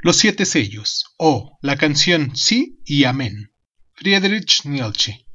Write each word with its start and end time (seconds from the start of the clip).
Los 0.00 0.18
siete 0.18 0.44
sellos, 0.44 1.06
o 1.18 1.58
la 1.60 1.76
canción 1.76 2.36
Sí 2.36 2.78
y 2.84 3.02
Amén. 3.02 3.52
Friedrich 3.94 4.64
Nietzsche. 4.64 5.26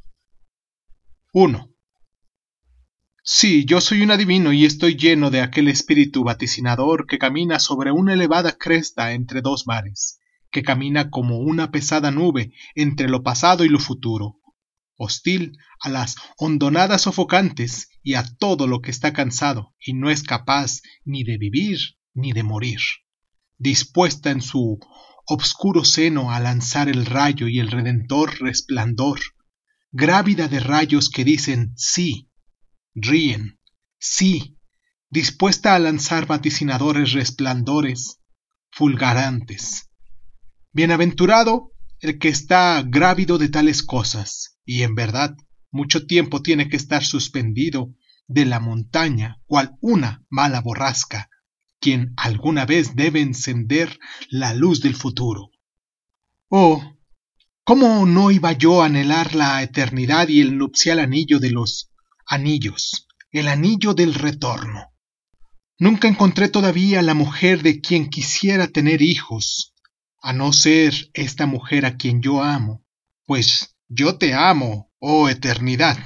1. 1.34 1.70
Sí, 3.26 3.66
yo 3.66 3.82
soy 3.82 4.04
un 4.04 4.12
adivino 4.12 4.54
y 4.54 4.64
estoy 4.64 4.96
lleno 4.96 5.32
de 5.32 5.42
aquel 5.42 5.68
espíritu 5.68 6.24
vaticinador 6.24 7.08
que 7.08 7.20
camina 7.20 7.60
sobre 7.60 7.92
una 7.92 8.14
elevada 8.14 8.54
cresta 8.58 9.12
entre 9.12 9.42
dos 9.42 9.68
mares, 9.68 10.22
que 10.50 10.64
camina 10.64 11.10
como 11.10 11.40
una 11.40 11.70
pesada 11.70 12.10
nube 12.10 12.54
entre 12.74 13.10
lo 13.10 13.22
pasado 13.22 13.66
y 13.66 13.70
lo 13.70 13.80
futuro, 13.80 14.40
hostil 14.96 15.58
a 15.82 15.90
las 15.90 16.16
hondonadas 16.38 17.02
sofocantes 17.02 17.90
y 18.02 18.14
a 18.14 18.24
todo 18.38 18.68
lo 18.68 18.80
que 18.80 18.92
está 18.92 19.12
cansado 19.12 19.76
y 19.78 19.92
no 19.92 20.10
es 20.10 20.24
capaz 20.24 20.80
ni 21.04 21.26
de 21.26 21.38
vivir 21.38 21.80
ni 22.14 22.32
de 22.32 22.44
morir 22.44 22.80
dispuesta 23.64 24.30
en 24.30 24.42
su 24.42 24.78
obscuro 25.26 25.86
seno 25.86 26.32
a 26.32 26.40
lanzar 26.42 26.90
el 26.90 27.06
rayo 27.06 27.48
y 27.48 27.60
el 27.60 27.72
redentor 27.72 28.42
resplandor, 28.42 29.22
grávida 29.92 30.50
de 30.50 30.60
rayos 30.60 31.10
que 31.10 31.24
dicen 31.24 31.74
sí, 31.78 32.30
ríen, 32.94 33.60
sí, 33.98 34.58
dispuesta 35.10 35.76
a 35.76 35.80
lanzar 35.80 36.28
vaticinadores 36.28 37.14
resplandores 37.14 38.20
fulgarantes. 38.70 39.90
Bienaventurado 40.74 41.72
el 42.02 42.20
que 42.20 42.28
está 42.28 42.84
grávido 42.86 43.38
de 43.38 43.48
tales 43.48 43.82
cosas, 43.82 44.60
y 44.66 44.82
en 44.82 44.94
verdad 44.94 45.38
mucho 45.72 46.06
tiempo 46.06 46.42
tiene 46.42 46.68
que 46.68 46.76
estar 46.76 47.02
suspendido 47.06 47.96
de 48.28 48.46
la 48.46 48.60
montaña 48.60 49.42
cual 49.46 49.78
una 49.80 50.26
mala 50.30 50.60
borrasca 50.60 51.30
quien 51.84 52.14
alguna 52.16 52.66
vez 52.66 52.96
debe 52.96 53.20
encender 53.20 54.00
la 54.30 54.54
luz 54.54 54.80
del 54.80 54.96
futuro. 54.96 55.52
Oh, 56.48 56.82
¿cómo 57.66 58.06
no 58.06 58.32
iba 58.32 58.54
yo 58.54 58.82
a 58.82 58.86
anhelar 58.86 59.36
la 59.36 59.62
eternidad 59.62 60.30
y 60.30 60.40
el 60.40 60.58
nupcial 60.58 61.00
anillo 61.00 61.40
de 61.40 61.52
los 61.52 61.92
anillos, 62.26 63.10
el 63.32 63.50
anillo 63.50 63.94
del 63.94 64.14
retorno? 64.14 64.94
Nunca 65.78 66.08
encontré 66.08 66.48
todavía 66.48 67.02
la 67.02 67.16
mujer 67.16 67.64
de 67.64 67.82
quien 67.82 68.10
quisiera 68.10 68.70
tener 68.70 69.02
hijos, 69.02 69.74
a 70.22 70.32
no 70.32 70.54
ser 70.54 71.12
esta 71.14 71.48
mujer 71.48 71.86
a 71.86 71.98
quien 71.98 72.22
yo 72.22 72.42
amo, 72.42 72.86
pues 73.26 73.76
yo 73.90 74.18
te 74.18 74.34
amo, 74.34 74.90
oh 75.00 75.28
eternidad, 75.28 75.98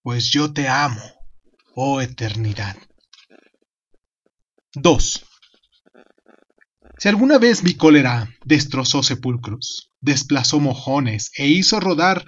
pues 0.00 0.30
yo 0.30 0.54
te 0.54 0.68
amo, 0.68 1.02
oh 1.74 2.00
eternidad. 2.00 2.78
2. 4.74 5.26
Si 6.96 7.08
alguna 7.08 7.38
vez 7.38 7.64
mi 7.64 7.74
cólera 7.74 8.36
destrozó 8.44 9.02
sepulcros, 9.02 9.90
desplazó 10.00 10.60
mojones 10.60 11.32
e 11.36 11.48
hizo 11.48 11.80
rodar 11.80 12.24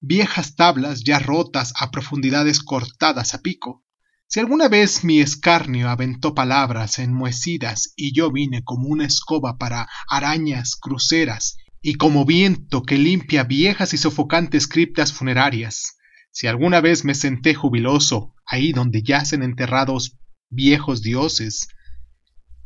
viejas 0.00 0.54
tablas 0.54 1.02
ya 1.02 1.18
rotas 1.18 1.72
a 1.76 1.90
profundidades 1.90 2.62
cortadas 2.62 3.34
a 3.34 3.42
pico, 3.42 3.82
si 4.28 4.38
alguna 4.38 4.68
vez 4.68 5.02
mi 5.02 5.18
escarnio 5.18 5.88
aventó 5.88 6.32
palabras 6.32 7.00
enmohecidas 7.00 7.92
y 7.96 8.14
yo 8.14 8.30
vine 8.30 8.62
como 8.62 8.86
una 8.86 9.04
escoba 9.04 9.58
para 9.58 9.88
arañas 10.08 10.76
cruceras 10.76 11.56
y 11.82 11.94
como 11.94 12.24
viento 12.24 12.84
que 12.84 12.98
limpia 12.98 13.42
viejas 13.42 13.94
y 13.94 13.96
sofocantes 13.96 14.68
criptas 14.68 15.12
funerarias, 15.12 15.96
si 16.30 16.46
alguna 16.46 16.80
vez 16.80 17.04
me 17.04 17.16
senté 17.16 17.56
jubiloso 17.56 18.32
ahí 18.46 18.70
donde 18.72 19.02
yacen 19.02 19.42
enterrados 19.42 20.16
viejos 20.50 21.02
dioses, 21.02 21.66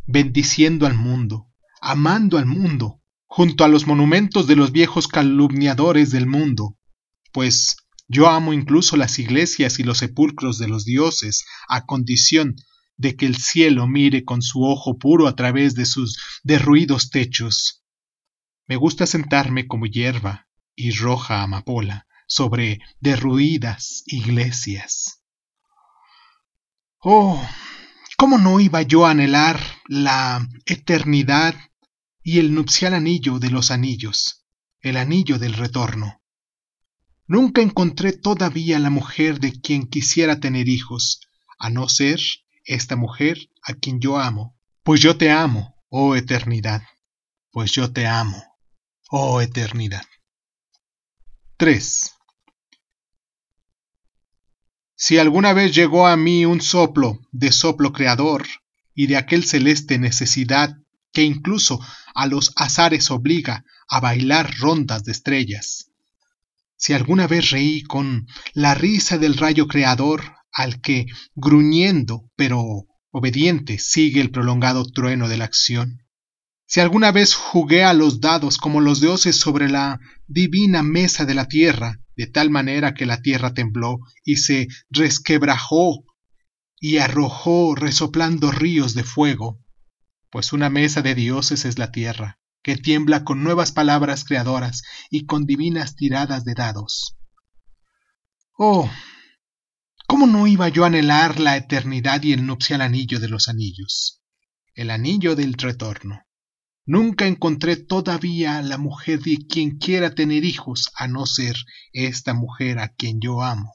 bendiciendo 0.06 0.86
al 0.86 0.94
mundo, 0.94 1.48
amando 1.80 2.38
al 2.38 2.46
mundo, 2.46 3.00
junto 3.26 3.64
a 3.64 3.68
los 3.68 3.86
monumentos 3.86 4.46
de 4.46 4.56
los 4.56 4.72
viejos 4.72 5.08
calumniadores 5.08 6.10
del 6.10 6.26
mundo, 6.26 6.76
pues 7.32 7.76
yo 8.06 8.28
amo 8.28 8.52
incluso 8.52 8.96
las 8.96 9.18
iglesias 9.18 9.78
y 9.78 9.82
los 9.82 9.98
sepulcros 9.98 10.58
de 10.58 10.68
los 10.68 10.84
dioses, 10.84 11.44
a 11.68 11.86
condición 11.86 12.56
de 12.96 13.16
que 13.16 13.26
el 13.26 13.36
cielo 13.36 13.86
mire 13.86 14.24
con 14.24 14.42
su 14.42 14.62
ojo 14.62 14.98
puro 14.98 15.26
a 15.26 15.34
través 15.34 15.74
de 15.74 15.86
sus 15.86 16.18
derruidos 16.42 17.10
techos. 17.10 17.82
Me 18.66 18.76
gusta 18.76 19.06
sentarme 19.06 19.66
como 19.66 19.86
hierba 19.86 20.48
y 20.76 20.90
roja 20.92 21.42
amapola 21.42 22.06
sobre 22.26 22.80
derruidas 23.00 24.02
iglesias. 24.06 25.22
Oh, 26.98 27.46
¿Cómo 28.16 28.38
no 28.38 28.60
iba 28.60 28.82
yo 28.82 29.06
a 29.06 29.10
anhelar 29.10 29.60
la 29.88 30.46
eternidad 30.66 31.54
y 32.22 32.38
el 32.38 32.54
nupcial 32.54 32.94
anillo 32.94 33.38
de 33.38 33.50
los 33.50 33.70
anillos, 33.70 34.46
el 34.80 34.96
anillo 34.96 35.38
del 35.38 35.54
retorno? 35.54 36.22
Nunca 37.26 37.60
encontré 37.60 38.12
todavía 38.12 38.78
la 38.78 38.90
mujer 38.90 39.40
de 39.40 39.52
quien 39.60 39.88
quisiera 39.88 40.38
tener 40.38 40.68
hijos, 40.68 41.20
a 41.58 41.70
no 41.70 41.88
ser 41.88 42.20
esta 42.64 42.96
mujer 42.96 43.50
a 43.62 43.74
quien 43.74 44.00
yo 44.00 44.18
amo. 44.18 44.56
Pues 44.84 45.00
yo 45.00 45.16
te 45.16 45.30
amo, 45.30 45.82
oh 45.88 46.14
eternidad. 46.14 46.82
Pues 47.50 47.72
yo 47.72 47.92
te 47.92 48.06
amo, 48.06 48.42
oh 49.10 49.40
eternidad. 49.40 50.04
3. 51.56 52.13
Si 54.96 55.18
alguna 55.18 55.52
vez 55.52 55.74
llegó 55.74 56.06
a 56.06 56.16
mí 56.16 56.46
un 56.46 56.60
soplo 56.60 57.18
de 57.32 57.50
soplo 57.50 57.92
creador 57.92 58.46
y 58.94 59.06
de 59.06 59.16
aquel 59.16 59.44
celeste 59.44 59.98
necesidad 59.98 60.76
que 61.12 61.22
incluso 61.22 61.80
a 62.14 62.26
los 62.26 62.52
azares 62.56 63.10
obliga 63.10 63.64
a 63.88 64.00
bailar 64.00 64.54
rondas 64.58 65.04
de 65.04 65.12
estrellas, 65.12 65.90
si 66.76 66.92
alguna 66.92 67.26
vez 67.26 67.50
reí 67.50 67.82
con 67.82 68.26
la 68.52 68.74
risa 68.74 69.18
del 69.18 69.36
rayo 69.36 69.66
creador 69.66 70.36
al 70.52 70.80
que, 70.80 71.06
gruñendo 71.34 72.30
pero 72.36 72.86
obediente, 73.10 73.78
sigue 73.78 74.20
el 74.20 74.30
prolongado 74.30 74.84
trueno 74.84 75.28
de 75.28 75.36
la 75.36 75.44
acción, 75.44 76.03
si 76.74 76.80
alguna 76.80 77.12
vez 77.12 77.36
jugué 77.36 77.84
a 77.84 77.94
los 77.94 78.20
dados 78.20 78.58
como 78.58 78.80
los 78.80 79.00
dioses 79.00 79.38
sobre 79.38 79.68
la 79.68 80.00
divina 80.26 80.82
mesa 80.82 81.24
de 81.24 81.32
la 81.32 81.46
tierra, 81.46 82.00
de 82.16 82.26
tal 82.26 82.50
manera 82.50 82.94
que 82.94 83.06
la 83.06 83.22
tierra 83.22 83.54
tembló 83.54 84.00
y 84.24 84.38
se 84.38 84.66
resquebrajó 84.90 86.04
y 86.80 86.96
arrojó 86.96 87.76
resoplando 87.76 88.50
ríos 88.50 88.94
de 88.94 89.04
fuego, 89.04 89.60
pues 90.30 90.52
una 90.52 90.68
mesa 90.68 91.00
de 91.00 91.14
dioses 91.14 91.64
es 91.64 91.78
la 91.78 91.92
tierra, 91.92 92.40
que 92.60 92.76
tiembla 92.76 93.22
con 93.22 93.44
nuevas 93.44 93.70
palabras 93.70 94.24
creadoras 94.24 94.82
y 95.10 95.26
con 95.26 95.46
divinas 95.46 95.94
tiradas 95.94 96.44
de 96.44 96.54
dados. 96.54 97.16
Oh, 98.58 98.90
¿cómo 100.08 100.26
no 100.26 100.48
iba 100.48 100.68
yo 100.70 100.82
a 100.82 100.88
anhelar 100.88 101.38
la 101.38 101.56
eternidad 101.56 102.24
y 102.24 102.32
el 102.32 102.44
nupcial 102.44 102.80
anillo 102.80 103.20
de 103.20 103.28
los 103.28 103.48
anillos, 103.48 104.24
el 104.74 104.90
anillo 104.90 105.36
del 105.36 105.52
retorno? 105.52 106.24
Nunca 106.86 107.26
encontré 107.26 107.76
todavía 107.76 108.60
la 108.60 108.76
mujer 108.76 109.20
de 109.20 109.38
quien 109.48 109.78
quiera 109.78 110.14
tener 110.14 110.44
hijos 110.44 110.90
a 110.94 111.08
no 111.08 111.24
ser 111.24 111.56
esta 111.92 112.34
mujer 112.34 112.78
a 112.78 112.88
quien 112.88 113.20
yo 113.20 113.42
amo. 113.42 113.74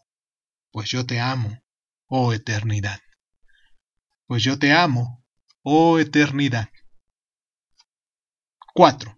Pues 0.72 0.92
yo 0.92 1.06
te 1.08 1.20
amo, 1.20 1.59
oh 2.06 2.34
eternidad. 2.34 3.00
Pues 4.28 4.44
yo 4.44 4.59
te 4.59 4.74
amo, 4.74 5.25
oh 5.64 5.97
eternidad. 5.97 6.70
4. 8.75 9.18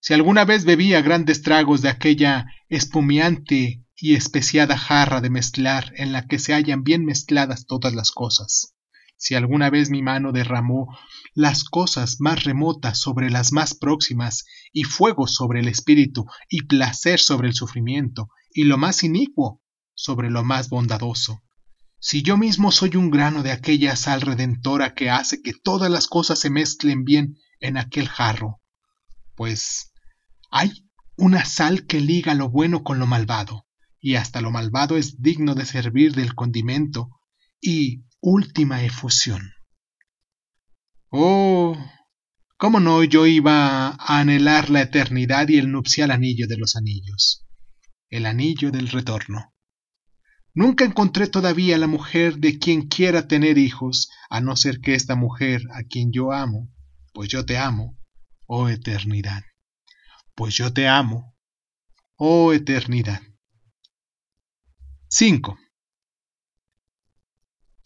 Si 0.00 0.14
alguna 0.14 0.46
vez 0.46 0.64
bebía 0.64 1.02
grandes 1.02 1.42
tragos 1.42 1.82
de 1.82 1.90
aquella 1.90 2.46
espumiante 2.70 3.84
y 3.94 4.14
especiada 4.14 4.78
jarra 4.78 5.20
de 5.20 5.28
mezclar 5.28 5.92
en 5.96 6.12
la 6.12 6.26
que 6.26 6.38
se 6.38 6.54
hallan 6.54 6.84
bien 6.84 7.04
mezcladas 7.04 7.66
todas 7.66 7.92
las 7.92 8.12
cosas, 8.12 8.77
si 9.18 9.34
alguna 9.34 9.68
vez 9.68 9.90
mi 9.90 10.00
mano 10.00 10.32
derramó 10.32 10.96
las 11.34 11.64
cosas 11.64 12.20
más 12.20 12.44
remotas 12.44 12.98
sobre 12.98 13.30
las 13.30 13.52
más 13.52 13.74
próximas, 13.74 14.46
y 14.72 14.84
fuego 14.84 15.26
sobre 15.26 15.60
el 15.60 15.68
espíritu, 15.68 16.24
y 16.48 16.62
placer 16.62 17.18
sobre 17.18 17.48
el 17.48 17.54
sufrimiento, 17.54 18.30
y 18.50 18.64
lo 18.64 18.78
más 18.78 19.02
inicuo 19.02 19.60
sobre 19.94 20.30
lo 20.30 20.44
más 20.44 20.68
bondadoso. 20.70 21.42
Si 22.00 22.22
yo 22.22 22.36
mismo 22.36 22.70
soy 22.70 22.94
un 22.94 23.10
grano 23.10 23.42
de 23.42 23.50
aquella 23.50 23.96
sal 23.96 24.20
redentora 24.20 24.94
que 24.94 25.10
hace 25.10 25.42
que 25.42 25.52
todas 25.52 25.90
las 25.90 26.06
cosas 26.06 26.38
se 26.38 26.48
mezclen 26.48 27.02
bien 27.02 27.36
en 27.58 27.76
aquel 27.76 28.08
jarro, 28.08 28.60
pues 29.34 29.92
hay 30.50 30.88
una 31.16 31.44
sal 31.44 31.86
que 31.86 32.00
liga 32.00 32.34
lo 32.34 32.50
bueno 32.50 32.84
con 32.84 33.00
lo 33.00 33.06
malvado, 33.06 33.66
y 34.00 34.14
hasta 34.14 34.40
lo 34.40 34.52
malvado 34.52 34.96
es 34.96 35.20
digno 35.20 35.56
de 35.56 35.66
servir 35.66 36.14
del 36.14 36.36
condimento, 36.36 37.10
y 37.60 38.04
última 38.20 38.82
efusión. 38.82 39.52
Oh, 41.10 41.76
cómo 42.56 42.80
no 42.80 43.04
yo 43.04 43.26
iba 43.26 43.88
a 43.88 44.18
anhelar 44.18 44.70
la 44.70 44.82
eternidad 44.82 45.48
y 45.48 45.58
el 45.58 45.70
nupcial 45.70 46.10
anillo 46.10 46.46
de 46.48 46.58
los 46.58 46.76
anillos, 46.76 47.46
el 48.10 48.26
anillo 48.26 48.70
del 48.70 48.88
retorno. 48.88 49.54
Nunca 50.54 50.84
encontré 50.84 51.28
todavía 51.28 51.78
la 51.78 51.86
mujer 51.86 52.38
de 52.38 52.58
quien 52.58 52.88
quiera 52.88 53.28
tener 53.28 53.58
hijos, 53.58 54.10
a 54.28 54.40
no 54.40 54.56
ser 54.56 54.80
que 54.80 54.94
esta 54.94 55.14
mujer 55.14 55.62
a 55.72 55.84
quien 55.84 56.10
yo 56.12 56.32
amo, 56.32 56.68
pues 57.12 57.28
yo 57.28 57.46
te 57.46 57.58
amo, 57.58 57.96
oh 58.46 58.68
eternidad. 58.68 59.44
Pues 60.34 60.54
yo 60.54 60.72
te 60.72 60.88
amo, 60.88 61.36
oh 62.16 62.52
eternidad. 62.52 63.22
5. 65.08 65.56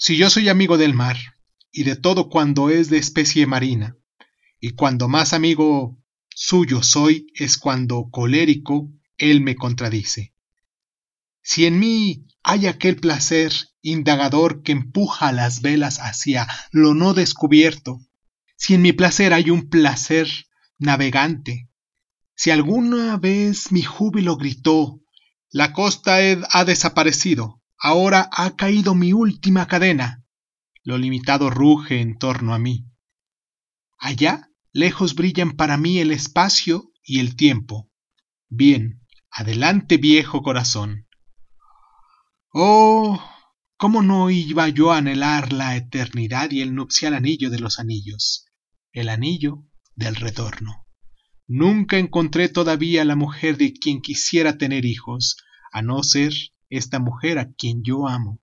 Si 0.04 0.16
yo 0.16 0.30
soy 0.30 0.48
amigo 0.48 0.78
del 0.78 0.94
mar, 0.94 1.16
y 1.70 1.84
de 1.84 1.94
todo 1.94 2.28
cuando 2.28 2.70
es 2.70 2.90
de 2.90 2.98
especie 2.98 3.46
marina, 3.46 3.96
y 4.58 4.70
cuando 4.70 5.06
más 5.06 5.32
amigo 5.32 5.96
suyo 6.28 6.82
soy 6.82 7.28
es 7.36 7.56
cuando 7.56 8.08
colérico 8.10 8.90
él 9.16 9.42
me 9.42 9.54
contradice. 9.54 10.34
Si 11.40 11.66
en 11.66 11.78
mí 11.78 12.26
hay 12.42 12.66
aquel 12.66 12.96
placer 12.96 13.52
indagador 13.80 14.64
que 14.64 14.72
empuja 14.72 15.30
las 15.30 15.62
velas 15.62 16.00
hacia 16.00 16.48
lo 16.72 16.94
no 16.94 17.14
descubierto, 17.14 18.00
si 18.56 18.74
en 18.74 18.82
mi 18.82 18.92
placer 18.92 19.32
hay 19.32 19.50
un 19.50 19.68
placer 19.68 20.28
navegante, 20.78 21.70
si 22.34 22.50
alguna 22.50 23.18
vez 23.18 23.70
mi 23.70 23.82
júbilo 23.82 24.36
gritó, 24.36 25.00
la 25.48 25.72
costa 25.72 26.16
ha 26.16 26.64
desaparecido, 26.64 27.61
ahora 27.82 28.30
ha 28.32 28.54
caído 28.54 28.94
mi 28.94 29.12
última 29.12 29.66
cadena, 29.66 30.24
lo 30.84 30.98
limitado 30.98 31.50
ruge 31.50 32.00
en 32.00 32.16
torno 32.16 32.54
a 32.54 32.58
mí. 32.60 32.86
Allá 33.98 34.50
lejos 34.72 35.16
brillan 35.16 35.56
para 35.56 35.76
mí 35.76 35.98
el 35.98 36.12
espacio 36.12 36.92
y 37.02 37.18
el 37.18 37.34
tiempo. 37.34 37.90
Bien, 38.48 39.02
adelante 39.30 39.96
viejo 39.96 40.42
corazón. 40.42 41.08
Oh, 42.52 43.20
cómo 43.76 44.02
no 44.02 44.30
iba 44.30 44.68
yo 44.68 44.92
a 44.92 44.98
anhelar 44.98 45.52
la 45.52 45.74
eternidad 45.74 46.52
y 46.52 46.62
el 46.62 46.74
nupcial 46.74 47.14
anillo 47.14 47.50
de 47.50 47.58
los 47.58 47.80
anillos, 47.80 48.46
el 48.92 49.08
anillo 49.08 49.64
del 49.96 50.14
retorno. 50.14 50.86
Nunca 51.48 51.98
encontré 51.98 52.48
todavía 52.48 53.04
la 53.04 53.16
mujer 53.16 53.56
de 53.56 53.72
quien 53.72 54.00
quisiera 54.00 54.56
tener 54.56 54.84
hijos, 54.84 55.36
a 55.72 55.82
no 55.82 56.02
ser 56.04 56.32
esta 56.72 56.98
mujer 56.98 57.38
a 57.38 57.52
quien 57.52 57.82
yo 57.82 58.08
amo. 58.08 58.40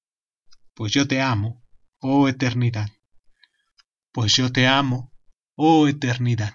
Pues 0.76 0.94
yo 0.94 1.08
te 1.08 1.20
amo, 1.20 1.64
oh 2.00 2.30
eternidad. 2.30 2.90
Pues 4.12 4.36
yo 4.36 4.52
te 4.52 4.68
amo, 4.68 5.12
oh 5.56 5.88
eternidad. 5.88 6.54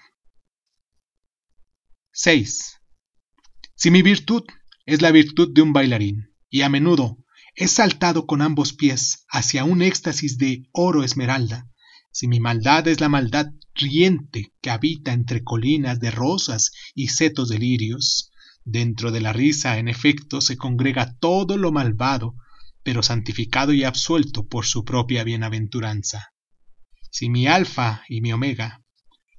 6. 2.13 2.79
Si 3.75 3.91
mi 3.91 4.01
virtud 4.01 4.43
es 4.85 5.01
la 5.01 5.11
virtud 5.11 5.53
de 5.53 5.61
un 5.61 5.73
bailarín, 5.73 6.33
y 6.49 6.61
a 6.61 6.69
menudo 6.69 7.17
he 7.55 7.67
saltado 7.67 8.25
con 8.25 8.41
ambos 8.41 8.73
pies 8.73 9.25
hacia 9.29 9.65
un 9.65 9.81
éxtasis 9.81 10.37
de 10.37 10.69
oro 10.71 11.03
esmeralda, 11.03 11.69
si 12.09 12.29
mi 12.29 12.39
maldad 12.39 12.87
es 12.87 13.01
la 13.01 13.09
maldad 13.09 13.47
riente 13.73 14.53
que 14.61 14.69
habita 14.69 15.11
entre 15.11 15.43
colinas 15.43 15.99
de 15.99 16.11
rosas 16.11 16.71
y 16.93 17.09
setos 17.09 17.49
de 17.49 17.59
lirios, 17.59 18.31
dentro 18.65 19.11
de 19.11 19.21
la 19.21 19.31
risa 19.31 19.77
en 19.77 19.87
efecto 19.87 20.41
se 20.41 20.57
congrega 20.57 21.17
todo 21.19 21.57
lo 21.57 21.71
malvado, 21.71 22.35
pero 22.83 23.03
santificado 23.03 23.71
y 23.71 23.83
absuelto 23.83 24.47
por 24.47 24.65
su 24.65 24.83
propia 24.83 25.23
bienaventuranza. 25.23 26.33
Si 27.11 27.29
mi 27.29 27.47
alfa 27.47 28.03
y 28.09 28.19
mi 28.19 28.33
omega 28.33 28.83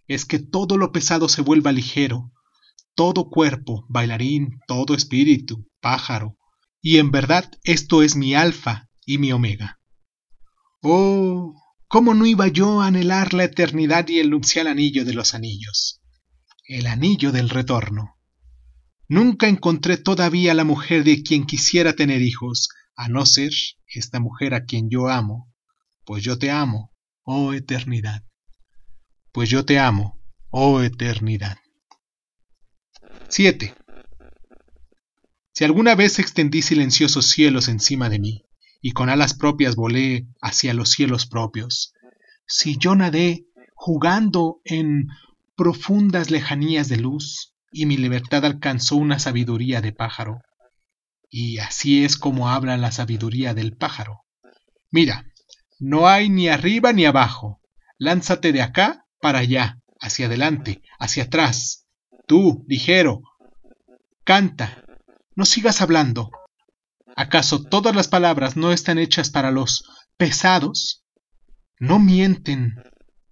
es 0.06 0.24
que 0.24 0.38
todo 0.38 0.78
lo 0.78 0.92
pesado 0.92 1.28
se 1.28 1.42
vuelva 1.42 1.72
ligero, 1.72 2.32
todo 2.94 3.28
cuerpo, 3.28 3.84
bailarín, 3.88 4.60
todo 4.66 4.94
espíritu, 4.94 5.68
pájaro, 5.80 6.38
y 6.80 6.98
en 6.98 7.10
verdad 7.10 7.50
esto 7.64 8.02
es 8.02 8.16
mi 8.16 8.34
alfa 8.34 8.88
y 9.04 9.18
mi 9.18 9.32
omega. 9.32 9.80
Oh, 10.80 11.54
¿Cómo 11.88 12.14
no 12.14 12.26
iba 12.26 12.48
yo 12.48 12.80
a 12.80 12.88
anhelar 12.88 13.32
la 13.32 13.44
eternidad 13.44 14.08
y 14.08 14.18
el 14.18 14.30
nupcial 14.30 14.66
anillo 14.66 15.04
de 15.04 15.14
los 15.14 15.34
anillos? 15.34 16.00
El 16.66 16.88
anillo 16.88 17.30
del 17.30 17.48
retorno. 17.48 18.15
Nunca 19.08 19.48
encontré 19.48 19.96
todavía 19.96 20.54
la 20.54 20.64
mujer 20.64 21.04
de 21.04 21.22
quien 21.22 21.46
quisiera 21.46 21.94
tener 21.94 22.22
hijos, 22.22 22.68
a 22.96 23.08
no 23.08 23.24
ser 23.26 23.52
esta 23.86 24.20
mujer 24.20 24.54
a 24.54 24.64
quien 24.64 24.90
yo 24.90 25.08
amo, 25.08 25.52
pues 26.04 26.24
yo 26.24 26.38
te 26.38 26.50
amo, 26.50 26.92
oh 27.22 27.52
eternidad. 27.52 28.24
Pues 29.32 29.50
yo 29.50 29.64
te 29.64 29.78
amo, 29.78 30.18
oh 30.50 30.80
eternidad. 30.82 31.58
7. 33.28 33.74
Si 35.52 35.64
alguna 35.64 35.94
vez 35.94 36.18
extendí 36.18 36.62
silenciosos 36.62 37.26
cielos 37.26 37.68
encima 37.68 38.08
de 38.08 38.18
mí, 38.18 38.46
y 38.80 38.92
con 38.92 39.08
alas 39.08 39.34
propias 39.34 39.74
volé 39.74 40.28
hacia 40.40 40.74
los 40.74 40.90
cielos 40.90 41.26
propios. 41.26 41.92
Si 42.46 42.76
yo 42.76 42.94
nadé 42.94 43.46
jugando 43.74 44.60
en 44.64 45.08
profundas 45.56 46.30
lejanías 46.30 46.88
de 46.88 46.98
luz, 46.98 47.55
y 47.72 47.86
mi 47.86 47.96
libertad 47.96 48.44
alcanzó 48.44 48.96
una 48.96 49.18
sabiduría 49.18 49.80
de 49.80 49.92
pájaro. 49.92 50.40
Y 51.28 51.58
así 51.58 52.04
es 52.04 52.16
como 52.16 52.48
habla 52.48 52.76
la 52.76 52.92
sabiduría 52.92 53.54
del 53.54 53.76
pájaro. 53.76 54.24
Mira, 54.90 55.26
no 55.78 56.08
hay 56.08 56.28
ni 56.28 56.48
arriba 56.48 56.92
ni 56.92 57.04
abajo. 57.04 57.60
Lánzate 57.98 58.52
de 58.52 58.62
acá 58.62 59.06
para 59.20 59.40
allá, 59.40 59.78
hacia 60.00 60.26
adelante, 60.26 60.82
hacia 60.98 61.24
atrás. 61.24 61.86
Tú, 62.26 62.64
ligero, 62.68 63.22
canta, 64.24 64.84
no 65.34 65.44
sigas 65.44 65.80
hablando, 65.80 66.30
¿Acaso 67.18 67.62
todas 67.62 67.96
las 67.96 68.08
palabras 68.08 68.58
no 68.58 68.72
están 68.72 68.98
hechas 68.98 69.30
para 69.30 69.50
los 69.50 69.84
pesados? 70.18 71.02
No 71.80 71.98
mienten 71.98 72.74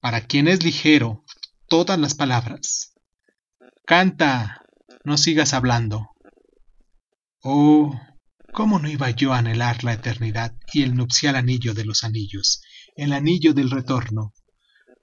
para 0.00 0.22
quien 0.22 0.48
es 0.48 0.64
ligero 0.64 1.22
todas 1.68 1.98
las 1.98 2.14
palabras. 2.14 2.93
Canta, 3.86 4.62
no 5.04 5.18
sigas 5.18 5.52
hablando. 5.52 6.08
Oh, 7.42 7.94
¿cómo 8.50 8.78
no 8.78 8.88
iba 8.88 9.10
yo 9.10 9.34
a 9.34 9.38
anhelar 9.38 9.84
la 9.84 9.92
eternidad 9.92 10.54
y 10.72 10.84
el 10.84 10.94
nupcial 10.94 11.36
anillo 11.36 11.74
de 11.74 11.84
los 11.84 12.02
anillos, 12.02 12.62
el 12.96 13.12
anillo 13.12 13.52
del 13.52 13.70
retorno? 13.70 14.32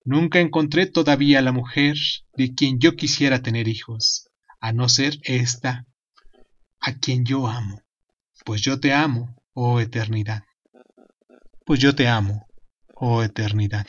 Nunca 0.03 0.39
encontré 0.39 0.87
todavía 0.87 1.43
la 1.43 1.51
mujer 1.51 1.95
de 2.35 2.55
quien 2.55 2.79
yo 2.79 2.95
quisiera 2.95 3.43
tener 3.43 3.67
hijos, 3.67 4.29
a 4.59 4.73
no 4.73 4.89
ser 4.89 5.19
esta, 5.25 5.85
a 6.79 6.93
quien 6.95 7.23
yo 7.23 7.47
amo. 7.47 7.83
Pues 8.45 8.61
yo 8.61 8.79
te 8.79 8.93
amo, 8.93 9.35
oh 9.53 9.79
eternidad. 9.79 10.41
Pues 11.67 11.79
yo 11.79 11.93
te 11.93 12.07
amo, 12.07 12.47
oh 12.95 13.21
eternidad. 13.21 13.85